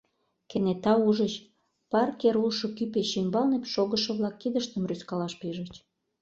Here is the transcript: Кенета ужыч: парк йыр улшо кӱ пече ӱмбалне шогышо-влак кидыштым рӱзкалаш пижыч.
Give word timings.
Кенета 0.49 0.93
ужыч: 1.07 1.33
парк 1.91 2.17
йыр 2.23 2.35
улшо 2.43 2.67
кӱ 2.75 2.83
пече 2.93 3.17
ӱмбалне 3.21 3.57
шогышо-влак 3.73 4.35
кидыштым 4.41 4.83
рӱзкалаш 4.89 5.33
пижыч. 5.39 5.71